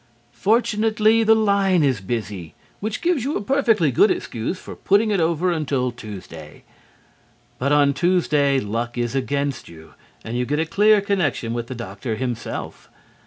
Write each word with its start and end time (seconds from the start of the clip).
Fortunately 0.33 1.21
the 1.23 1.35
line 1.35 1.83
is 1.83 2.01
busy, 2.01 2.55
which 2.79 3.01
gives 3.03 3.23
you 3.23 3.37
a 3.37 3.41
perfectly 3.43 3.91
good 3.91 4.09
excuse 4.09 4.57
for 4.57 4.75
putting 4.75 5.11
it 5.11 5.19
over 5.19 5.51
until 5.51 5.91
Tuesday. 5.91 6.63
But 7.59 7.71
on 7.71 7.93
Tuesday 7.93 8.59
luck 8.59 8.97
is 8.97 9.13
against 9.13 9.69
you 9.69 9.93
and 10.23 10.35
you 10.35 10.43
get 10.43 10.57
a 10.57 10.65
clear 10.65 11.01
connection 11.01 11.53
with 11.53 11.67
the 11.67 11.75
doctor 11.75 12.15
himself. 12.15 12.89